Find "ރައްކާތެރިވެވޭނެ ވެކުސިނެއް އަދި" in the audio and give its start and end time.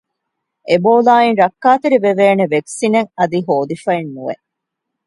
1.43-3.39